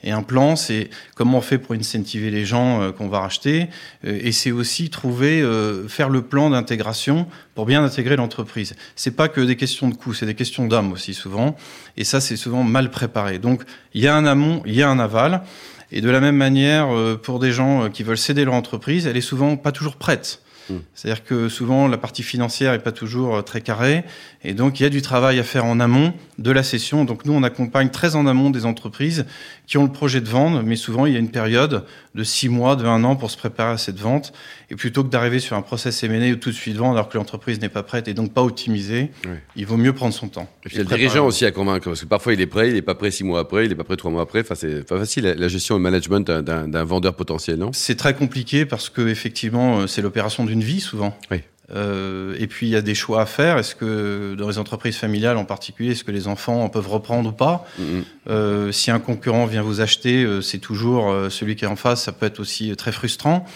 Et 0.04 0.10
un 0.10 0.22
plan, 0.22 0.56
c'est 0.56 0.90
comment 1.14 1.38
on 1.38 1.42
fait 1.42 1.58
pour 1.58 1.74
incentiver 1.74 2.30
les 2.30 2.44
gens 2.44 2.82
euh, 2.82 2.92
qu'on 2.92 3.08
va 3.08 3.20
racheter. 3.20 3.68
Euh, 4.04 4.18
et 4.22 4.32
c'est 4.32 4.50
aussi 4.50 4.90
trouver, 4.90 5.40
euh, 5.40 5.86
faire 5.88 6.08
le 6.08 6.22
plan 6.22 6.50
d'intégration 6.50 7.26
pour 7.54 7.66
bien 7.66 7.84
intégrer 7.84 8.16
l'entreprise. 8.16 8.74
C'est 8.96 9.12
pas 9.12 9.28
que 9.28 9.40
des 9.40 9.56
questions 9.56 9.88
de 9.88 9.94
coûts, 9.94 10.14
c'est 10.14 10.26
des 10.26 10.34
questions 10.34 10.66
d'âme 10.66 10.92
aussi 10.92 11.14
souvent. 11.14 11.56
Et 11.96 12.04
ça, 12.04 12.20
c'est 12.20 12.36
souvent 12.36 12.64
mal 12.64 12.90
préparé. 12.90 13.38
Donc, 13.38 13.62
il 13.94 14.02
y 14.02 14.08
a 14.08 14.16
un 14.16 14.26
amont, 14.26 14.62
il 14.66 14.74
y 14.74 14.82
a 14.82 14.88
un 14.88 14.98
aval. 14.98 15.42
Et 15.92 16.00
de 16.00 16.10
la 16.10 16.20
même 16.20 16.36
manière, 16.36 16.92
euh, 16.92 17.20
pour 17.22 17.38
des 17.38 17.52
gens 17.52 17.84
euh, 17.84 17.88
qui 17.90 18.02
veulent 18.02 18.18
céder 18.18 18.44
leur 18.46 18.54
entreprise, 18.54 19.06
elle 19.06 19.18
est 19.18 19.20
souvent 19.20 19.56
pas 19.56 19.72
toujours 19.72 19.96
prête. 19.96 20.42
Mmh. 20.70 20.74
C'est-à-dire 20.94 21.24
que 21.24 21.48
souvent 21.50 21.86
la 21.86 21.98
partie 21.98 22.22
financière 22.22 22.72
est 22.72 22.78
pas 22.78 22.92
toujours 22.92 23.36
euh, 23.36 23.42
très 23.42 23.60
carrée, 23.60 24.04
et 24.42 24.54
donc 24.54 24.80
il 24.80 24.84
y 24.84 24.86
a 24.86 24.88
du 24.88 25.02
travail 25.02 25.38
à 25.38 25.42
faire 25.42 25.66
en 25.66 25.80
amont 25.80 26.14
de 26.38 26.50
la 26.50 26.62
cession. 26.62 27.04
Donc 27.04 27.26
nous 27.26 27.34
on 27.34 27.42
accompagne 27.42 27.90
très 27.90 28.16
en 28.16 28.26
amont 28.26 28.48
des 28.48 28.64
entreprises 28.64 29.26
qui 29.72 29.78
ont 29.78 29.84
le 29.84 29.90
projet 29.90 30.20
de 30.20 30.28
vendre, 30.28 30.62
mais 30.62 30.76
souvent 30.76 31.06
il 31.06 31.14
y 31.14 31.16
a 31.16 31.18
une 31.18 31.30
période 31.30 31.86
de 32.14 32.24
six 32.24 32.50
mois, 32.50 32.76
de 32.76 32.84
un 32.84 33.04
an 33.04 33.16
pour 33.16 33.30
se 33.30 33.38
préparer 33.38 33.72
à 33.72 33.78
cette 33.78 33.98
vente. 33.98 34.34
Et 34.68 34.76
plutôt 34.76 35.02
que 35.02 35.08
d'arriver 35.08 35.38
sur 35.38 35.56
un 35.56 35.62
process 35.62 36.04
M&A 36.04 36.30
ou 36.30 36.36
tout 36.36 36.50
de 36.50 36.54
suite 36.54 36.76
vendre 36.76 36.92
alors 36.92 37.08
que 37.08 37.16
l'entreprise 37.16 37.58
n'est 37.58 37.70
pas 37.70 37.82
prête 37.82 38.06
et 38.06 38.12
donc 38.12 38.34
pas 38.34 38.42
optimisée, 38.42 39.12
oui. 39.24 39.30
il 39.56 39.64
vaut 39.64 39.78
mieux 39.78 39.94
prendre 39.94 40.12
son 40.12 40.28
temps. 40.28 40.46
Et 40.66 40.68
puis 40.68 40.76
il 40.76 40.76
y 40.76 40.80
a 40.80 40.84
le 40.84 40.94
dirigeant 40.94 41.26
aussi 41.26 41.46
à 41.46 41.52
convaincre, 41.52 41.86
parce 41.86 42.02
que 42.02 42.06
parfois 42.06 42.34
il 42.34 42.42
est 42.42 42.46
prêt, 42.46 42.68
il 42.68 42.74
n'est 42.74 42.82
pas 42.82 42.94
prêt 42.94 43.10
six 43.10 43.24
mois 43.24 43.40
après, 43.40 43.64
il 43.64 43.70
n'est 43.70 43.74
pas 43.74 43.84
prêt 43.84 43.96
trois 43.96 44.10
mois 44.10 44.20
après. 44.20 44.40
Enfin, 44.40 44.56
c'est 44.56 44.86
pas 44.86 44.98
facile 44.98 45.24
la 45.24 45.48
gestion 45.48 45.76
et 45.76 45.78
le 45.78 45.82
management 45.84 46.30
d'un 46.30 46.84
vendeur 46.84 47.14
potentiel, 47.14 47.56
non? 47.56 47.70
C'est 47.72 47.96
très 47.96 48.12
compliqué 48.12 48.66
parce 48.66 48.90
que 48.90 49.08
effectivement 49.08 49.86
c'est 49.86 50.02
l'opération 50.02 50.44
d'une 50.44 50.62
vie 50.62 50.80
souvent. 50.80 51.16
Oui. 51.30 51.40
Euh, 51.74 52.34
et 52.38 52.46
puis 52.46 52.66
il 52.66 52.70
y 52.70 52.76
a 52.76 52.82
des 52.82 52.94
choix 52.94 53.22
à 53.22 53.26
faire. 53.26 53.58
Est-ce 53.58 53.74
que 53.74 54.34
dans 54.34 54.48
les 54.48 54.58
entreprises 54.58 54.96
familiales 54.96 55.36
en 55.36 55.44
particulier, 55.44 55.92
est-ce 55.92 56.04
que 56.04 56.10
les 56.10 56.28
enfants 56.28 56.68
peuvent 56.68 56.88
reprendre 56.88 57.30
ou 57.30 57.32
pas 57.32 57.66
mm 57.78 57.82
-hmm. 57.82 58.02
euh, 58.30 58.72
Si 58.72 58.90
un 58.90 58.98
concurrent 58.98 59.46
vient 59.46 59.62
vous 59.62 59.80
acheter, 59.80 60.24
euh, 60.24 60.40
c'est 60.40 60.58
toujours 60.58 61.04
celui 61.30 61.56
qui 61.56 61.64
est 61.64 61.68
en 61.68 61.76
face. 61.76 62.02
Ça 62.02 62.12
peut 62.12 62.26
être 62.26 62.40
aussi 62.40 62.74
très 62.76 62.92
frustrant. 62.92 63.46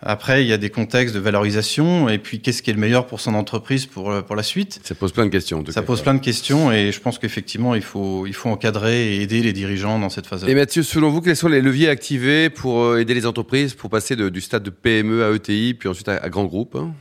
Après, 0.00 0.44
il 0.44 0.48
y 0.48 0.52
a 0.52 0.58
des 0.58 0.70
contextes 0.70 1.12
de 1.12 1.18
valorisation. 1.20 2.08
Et 2.08 2.18
puis, 2.18 2.38
qu'est-ce 2.40 2.62
qui 2.62 2.70
est 2.70 2.72
le 2.72 2.78
meilleur 2.78 3.04
pour 3.08 3.20
son 3.20 3.34
entreprise 3.34 3.84
pour, 3.86 4.06
pour 4.26 4.36
la 4.36 4.44
suite? 4.44 4.78
Ça 4.84 4.94
pose 4.94 5.10
plein 5.10 5.26
de 5.26 5.30
questions. 5.30 5.64
Ça 5.70 5.82
pose 5.82 6.02
plein 6.02 6.14
de 6.14 6.24
questions. 6.30 6.70
Et 6.70 6.92
je 6.92 7.00
pense 7.00 7.18
qu'effectivement, 7.18 7.74
il 7.74 7.82
faut, 7.82 8.24
il 8.24 8.32
faut 8.32 8.48
encadrer 8.48 8.98
et 9.08 9.22
aider 9.22 9.42
les 9.42 9.52
dirigeants 9.52 9.98
dans 9.98 10.08
cette 10.08 10.28
phase-là. 10.28 10.48
Et 10.48 10.54
Mathieu, 10.54 10.84
selon 10.84 11.10
vous, 11.10 11.20
quels 11.20 11.40
sont 11.44 11.48
les 11.48 11.60
leviers 11.60 11.88
activés 11.88 12.48
pour 12.48 12.96
aider 12.96 13.14
les 13.20 13.26
entreprises 13.26 13.74
pour 13.74 13.90
passer 13.90 14.14
de, 14.14 14.28
du 14.28 14.40
stade 14.40 14.62
de 14.62 14.70
PME 14.70 15.24
à 15.24 15.34
ETI, 15.34 15.74
puis 15.74 15.88
ensuite 15.88 16.08
à, 16.08 16.16
à 16.26 16.28
grand 16.28 16.44
groupe 16.44 16.76
hein? 16.76 16.94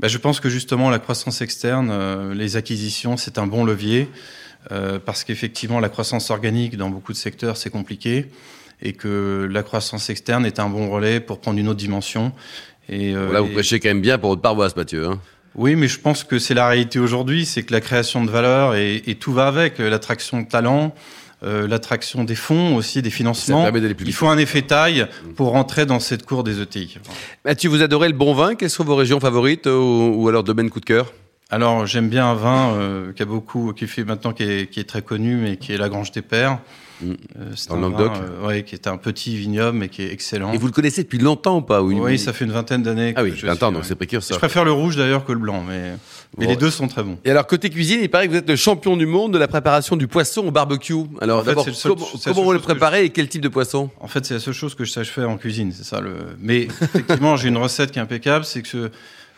Bah, 0.00 0.08
je 0.08 0.18
pense 0.18 0.40
que 0.40 0.48
justement 0.48 0.90
la 0.90 0.98
croissance 0.98 1.40
externe, 1.40 1.90
euh, 1.90 2.34
les 2.34 2.56
acquisitions, 2.56 3.16
c'est 3.16 3.38
un 3.38 3.46
bon 3.46 3.64
levier 3.64 4.08
euh, 4.70 4.98
parce 5.04 5.24
qu'effectivement 5.24 5.80
la 5.80 5.88
croissance 5.88 6.30
organique 6.30 6.76
dans 6.76 6.90
beaucoup 6.90 7.12
de 7.12 7.16
secteurs 7.16 7.56
c'est 7.56 7.70
compliqué 7.70 8.26
et 8.82 8.92
que 8.92 9.48
la 9.50 9.62
croissance 9.62 10.10
externe 10.10 10.46
est 10.46 10.60
un 10.60 10.68
bon 10.68 10.88
relais 10.90 11.20
pour 11.20 11.40
prendre 11.40 11.58
une 11.58 11.68
autre 11.68 11.78
dimension. 11.78 12.32
Et, 12.88 13.14
euh, 13.14 13.32
Là, 13.32 13.40
vous 13.40 13.48
prêchez 13.48 13.80
quand 13.80 13.88
même 13.88 14.00
bien 14.00 14.18
pour 14.18 14.30
votre 14.30 14.42
paroisse, 14.42 14.76
Mathieu. 14.76 15.06
Hein 15.06 15.20
oui, 15.54 15.74
mais 15.74 15.88
je 15.88 15.98
pense 15.98 16.22
que 16.22 16.38
c'est 16.38 16.54
la 16.54 16.68
réalité 16.68 17.00
aujourd'hui, 17.00 17.44
c'est 17.44 17.64
que 17.64 17.72
la 17.72 17.80
création 17.80 18.24
de 18.24 18.30
valeur 18.30 18.76
et, 18.76 19.02
et 19.06 19.16
tout 19.16 19.32
va 19.32 19.48
avec, 19.48 19.78
l'attraction 19.78 20.42
de 20.42 20.46
talent, 20.46 20.86
euh, 20.86 21.27
l'attraction 21.42 22.24
des 22.24 22.34
fonds 22.34 22.74
aussi, 22.74 23.00
des 23.00 23.10
financements. 23.10 23.70
Il 24.04 24.12
faut 24.12 24.28
un 24.28 24.38
effet 24.38 24.62
taille 24.62 25.06
pour 25.36 25.50
rentrer 25.50 25.86
dans 25.86 26.00
cette 26.00 26.26
cour 26.26 26.42
des 26.42 26.60
ETI. 26.60 26.98
Mathieu, 27.44 27.70
vous 27.70 27.82
adorez 27.82 28.08
le 28.08 28.14
bon 28.14 28.34
vin. 28.34 28.54
Quelles 28.54 28.70
sont 28.70 28.84
vos 28.84 28.96
régions 28.96 29.20
favorites 29.20 29.66
ou, 29.66 30.14
ou 30.16 30.28
alors 30.28 30.42
domaine 30.42 30.68
coup 30.68 30.80
de 30.80 30.84
cœur? 30.84 31.12
Alors 31.50 31.86
j'aime 31.86 32.08
bien 32.08 32.26
un 32.26 32.34
vin 32.34 32.74
euh, 32.74 33.12
qui 33.12 33.22
a 33.22 33.24
beaucoup, 33.24 33.72
qui 33.72 33.86
fait 33.86 34.04
maintenant 34.04 34.32
qui 34.32 34.42
est, 34.42 34.70
qui 34.70 34.80
est, 34.80 34.84
très 34.84 35.00
connu, 35.00 35.36
mais 35.36 35.56
qui 35.56 35.72
est 35.72 35.78
la 35.78 35.88
Grange 35.88 36.12
des 36.12 36.20
Pères. 36.20 36.58
Mm. 37.00 37.12
Euh, 37.12 37.50
c'est 37.54 37.70
un 37.72 37.80
Languedoc 37.80 38.12
euh, 38.16 38.46
ouais, 38.46 38.64
qui 38.64 38.74
est 38.74 38.86
un 38.86 38.96
petit 38.96 39.36
vignoble 39.36 39.78
mais 39.78 39.88
qui 39.88 40.02
est 40.02 40.12
excellent. 40.12 40.52
Et 40.52 40.58
vous 40.58 40.66
le 40.66 40.72
connaissez 40.72 41.02
depuis 41.02 41.18
longtemps 41.18 41.58
ou 41.58 41.62
pas 41.62 41.82
Oui, 41.82 42.18
ça 42.18 42.32
fait 42.32 42.44
une 42.44 42.52
vingtaine 42.52 42.82
d'années. 42.82 43.12
Ah 43.16 43.22
oui, 43.22 43.30
20 43.30 43.62
ans, 43.62 43.72
donc 43.72 43.84
c'est 43.84 43.94
précurseur. 43.94 44.34
Je 44.36 44.38
préfère 44.38 44.64
le 44.64 44.72
rouge 44.72 44.96
d'ailleurs 44.96 45.24
que 45.24 45.32
le 45.32 45.38
blanc, 45.38 45.64
mais, 45.66 45.94
mais 46.36 46.46
les 46.46 46.56
deux 46.56 46.70
sont 46.70 46.88
très 46.88 47.02
bons. 47.02 47.18
Et 47.24 47.30
alors 47.30 47.46
côté 47.46 47.70
cuisine, 47.70 48.00
il 48.02 48.10
paraît 48.10 48.26
que 48.26 48.32
vous 48.32 48.38
êtes 48.38 48.48
le 48.48 48.56
champion 48.56 48.96
du 48.96 49.06
monde 49.06 49.32
de 49.32 49.38
la 49.38 49.48
préparation 49.48 49.96
du 49.96 50.08
poisson 50.08 50.46
au 50.46 50.50
barbecue. 50.50 50.94
Alors 51.20 51.44
d'abord, 51.44 51.66
comment, 51.82 52.42
vous 52.42 52.52
le 52.52 52.58
préparez 52.58 53.04
et 53.04 53.10
quel 53.10 53.28
type 53.28 53.42
de 53.42 53.48
poisson? 53.48 53.90
En 54.00 54.08
fait, 54.08 54.24
c'est 54.24 54.34
la 54.34 54.40
seule 54.40 54.54
chose 54.54 54.74
que 54.74 54.84
je 54.84 54.90
sache 54.92 55.08
faire 55.08 55.30
en 55.30 55.36
cuisine, 55.36 55.72
c'est 55.72 55.84
ça 55.84 56.00
le. 56.00 56.14
Mais 56.40 56.62
effectivement, 56.62 57.36
j'ai 57.36 57.48
une 57.48 57.58
recette 57.58 57.90
qui 57.90 57.98
est 57.98 58.02
impeccable, 58.02 58.44
c'est 58.44 58.62
que 58.62 58.90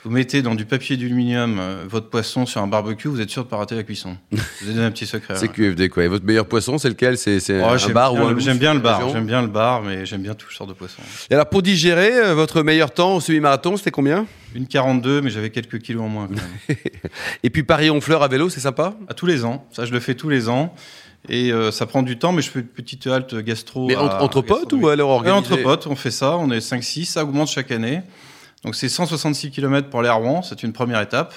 vous 0.02 0.10
mettez 0.10 0.40
dans 0.40 0.54
du 0.54 0.64
papier 0.64 0.96
d'aluminium 0.96 1.58
euh, 1.58 1.84
votre 1.86 2.08
poisson 2.08 2.46
sur 2.46 2.62
un 2.62 2.66
barbecue, 2.66 3.08
vous 3.08 3.20
êtes 3.20 3.30
sûr 3.30 3.44
de 3.44 3.48
pas 3.48 3.56
rater 3.56 3.74
la 3.74 3.82
cuisson. 3.82 4.16
Je 4.32 4.38
vous 4.64 4.72
donné 4.72 4.84
un 4.84 4.90
petit 4.90 5.06
secret. 5.06 5.34
c'est 5.36 5.48
QFD 5.48 5.90
quoi. 5.90 6.04
Et 6.04 6.08
votre 6.08 6.24
meilleur 6.24 6.46
poisson, 6.46 6.78
c'est 6.78 6.88
lequel? 6.88 7.18
C'est 7.18 7.40
oh, 7.50 7.64
un 7.64 7.92
bar 7.92 8.14
ou 8.14 8.18
un 8.18 8.38
J'aime 8.38 8.58
bien 8.58 8.72
le 8.72 8.80
bar. 8.80 9.10
J'aime 9.10 9.26
bien 9.26 9.42
le 9.42 9.48
bar, 9.48 9.82
mais 9.82 10.06
j'aime 10.06 10.22
bien 10.22 10.34
toutes 10.34 10.52
sortes 10.52 10.70
de 10.70 10.74
poissons. 10.74 11.02
Et 11.30 11.34
alors 11.34 11.46
pour 11.46 11.62
digérer, 11.62 12.16
euh, 12.16 12.34
votre 12.34 12.62
meilleur 12.62 12.92
temps 12.92 13.16
au 13.16 13.20
semi-marathon, 13.20 13.76
c'était 13.76 13.90
combien? 13.90 14.26
Une 14.54 14.66
42, 14.66 15.20
mais 15.20 15.30
j'avais 15.30 15.50
quelques 15.50 15.78
kilos 15.80 16.04
en 16.04 16.08
moins. 16.08 16.26
Quand 16.28 16.34
même. 16.34 16.78
Et 17.42 17.50
puis 17.50 17.62
Paris-Honfleur 17.62 18.22
à 18.22 18.28
vélo, 18.28 18.48
c'est 18.48 18.60
sympa? 18.60 18.94
À 19.08 19.14
tous 19.14 19.26
les 19.26 19.44
ans. 19.44 19.66
Ça, 19.70 19.84
je 19.84 19.92
le 19.92 20.00
fais 20.00 20.14
tous 20.14 20.28
les 20.28 20.48
ans. 20.48 20.74
Et 21.28 21.52
euh, 21.52 21.70
ça 21.70 21.84
prend 21.84 22.02
du 22.02 22.18
temps, 22.18 22.32
mais 22.32 22.40
je 22.40 22.50
fais 22.50 22.60
une 22.60 22.66
petite 22.66 23.06
halte 23.06 23.34
gastro. 23.36 23.86
Mais 23.86 23.96
entre, 23.96 24.40
potes 24.40 24.72
ou 24.72 24.88
alors 24.88 25.10
organisé 25.10 25.36
Entre 25.52 25.62
potes, 25.62 25.86
on 25.86 25.94
fait 25.94 26.10
ça. 26.10 26.36
On 26.38 26.50
est 26.50 26.58
5-6, 26.58 27.04
ça 27.04 27.22
augmente 27.22 27.48
chaque 27.48 27.70
année. 27.70 28.00
Donc 28.64 28.74
c'est 28.74 28.88
166 28.88 29.50
km 29.50 29.88
pour 29.88 30.02
les 30.02 30.10
Rouen, 30.10 30.42
c'est 30.42 30.62
une 30.62 30.72
première 30.72 31.00
étape. 31.00 31.34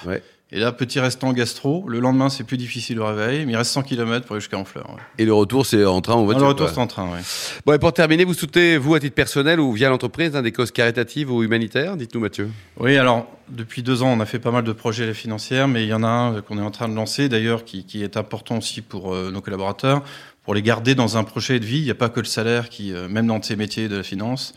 Et 0.56 0.60
là, 0.60 0.72
petit 0.72 1.00
restant 1.00 1.34
gastro. 1.34 1.84
Le 1.88 2.00
lendemain, 2.00 2.30
c'est 2.30 2.44
plus 2.44 2.58
difficile 2.58 3.00
au 3.00 3.08
réveil, 3.08 3.44
mais 3.48 3.54
il 3.54 3.56
reste 3.56 3.72
100 3.72 3.82
km 3.82 4.28
pour 4.28 4.36
aller 4.36 4.40
jusqu'à 4.40 4.58
Honfleur. 4.60 4.98
Et 5.18 5.26
le 5.26 5.34
retour, 5.34 5.66
c'est 5.66 5.84
en 5.84 6.00
train 6.00 6.14
ou 6.14 6.20
en 6.20 6.26
voiture 6.26 6.44
Le 6.44 6.50
retour, 6.50 6.70
c'est 6.70 6.78
en 6.78 6.86
train, 6.86 7.10
oui. 7.12 7.20
Bon, 7.66 7.74
et 7.74 7.80
pour 7.80 7.92
terminer, 7.92 8.24
vous 8.24 8.36
soutenez, 8.36 8.78
vous, 8.78 8.94
à 8.94 9.00
titre 9.00 9.16
personnel 9.16 9.60
ou 9.60 9.72
via 9.72 9.90
l'entreprise, 9.90 10.32
des 10.32 10.52
causes 10.52 10.70
caritatives 10.70 11.32
ou 11.32 11.42
humanitaires 11.42 11.98
Dites-nous, 11.98 12.22
Mathieu. 12.22 12.52
Oui, 12.80 12.98
alors, 12.98 13.26
depuis 13.50 13.82
deux 13.82 14.04
ans, 14.04 14.10
on 14.10 14.20
a 14.20 14.28
fait 14.28 14.38
pas 14.38 14.52
mal 14.52 14.64
de 14.64 14.74
projets 14.74 15.16
financiers, 15.16 15.66
mais 15.66 15.86
il 15.86 15.90
y 15.90 15.94
en 15.94 16.04
a 16.04 16.08
un 16.08 16.42
qu'on 16.42 16.60
est 16.60 16.64
en 16.64 16.72
train 16.72 16.88
de 16.88 16.94
lancer, 16.94 17.30
d'ailleurs, 17.30 17.66
qui, 17.66 18.04
est 18.04 18.16
important 18.16 18.60
aussi 18.60 18.82
pour 18.82 19.16
euh, 19.16 19.32
nos 19.32 19.42
collaborateurs, 19.42 20.04
pour 20.44 20.54
les 20.54 20.62
garder 20.62 20.94
dans 20.94 21.18
un 21.18 21.24
projet 21.24 21.60
de 21.60 21.66
vie. 21.66 21.80
Il 21.80 21.86
n'y 21.86 21.90
a 21.90 21.96
pas 21.96 22.10
que 22.10 22.20
le 22.20 22.28
salaire 22.28 22.70
qui, 22.70 22.94
euh, 22.94 23.08
même 23.10 23.26
dans 23.26 23.42
ces 23.42 23.56
métiers 23.56 23.88
de 23.88 23.96
la 23.96 24.04
finance. 24.04 24.54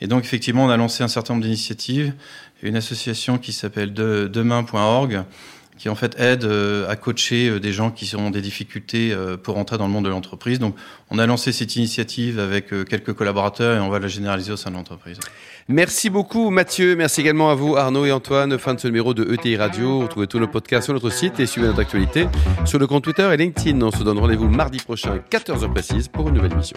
Et 0.00 0.06
donc, 0.06 0.24
effectivement, 0.24 0.64
on 0.64 0.70
a 0.70 0.76
lancé 0.76 1.02
un 1.02 1.08
certain 1.08 1.34
nombre 1.34 1.44
d'initiatives 1.44 2.14
une 2.62 2.76
association 2.76 3.38
qui 3.38 3.52
s'appelle 3.52 3.92
demain.org 3.92 5.24
qui 5.78 5.88
en 5.88 5.94
fait 5.94 6.18
aide 6.18 6.44
euh, 6.44 6.90
à 6.90 6.96
coacher 6.96 7.48
euh, 7.48 7.60
des 7.60 7.72
gens 7.72 7.92
qui 7.92 8.14
ont 8.16 8.30
des 8.30 8.40
difficultés 8.40 9.12
euh, 9.12 9.36
pour 9.36 9.56
entrer 9.58 9.78
dans 9.78 9.86
le 9.86 9.92
monde 9.92 10.06
de 10.06 10.10
l'entreprise. 10.10 10.58
Donc 10.58 10.74
on 11.10 11.20
a 11.20 11.26
lancé 11.26 11.52
cette 11.52 11.76
initiative 11.76 12.40
avec 12.40 12.70
quelques 12.88 13.12
collaborateurs 13.12 13.76
et 13.76 13.80
on 13.80 13.88
va 13.88 14.00
la 14.00 14.08
généraliser 14.08 14.50
au 14.50 14.56
sein 14.56 14.70
de 14.70 14.74
l'entreprise. 14.74 15.18
Merci 15.68 16.10
beaucoup 16.10 16.50
Mathieu, 16.50 16.96
merci 16.96 17.20
également 17.20 17.50
à 17.50 17.54
vous 17.54 17.76
Arnaud 17.76 18.06
et 18.06 18.12
Antoine. 18.12 18.58
Fin 18.58 18.74
de 18.74 18.80
ce 18.80 18.88
numéro 18.88 19.14
de 19.14 19.32
ETI 19.32 19.56
Radio. 19.56 20.00
Retrouvez 20.00 20.26
tous 20.26 20.40
nos 20.40 20.48
podcasts 20.48 20.86
sur 20.86 20.94
notre 20.94 21.10
site 21.10 21.38
et 21.38 21.46
suivez 21.46 21.68
notre 21.68 21.80
actualité 21.80 22.26
sur 22.64 22.80
le 22.80 22.88
compte 22.88 23.04
Twitter 23.04 23.30
et 23.32 23.36
LinkedIn. 23.36 23.80
On 23.80 23.92
se 23.92 24.02
donne 24.02 24.18
rendez-vous 24.18 24.48
mardi 24.48 24.78
prochain, 24.78 25.20
14h 25.30 25.72
précise, 25.72 26.08
pour 26.08 26.28
une 26.28 26.34
nouvelle 26.34 26.52
émission. 26.52 26.76